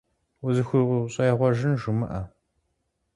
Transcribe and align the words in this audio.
УзыхущӀегъуэжын 0.45 1.73
жумыӀэ. 1.81 2.21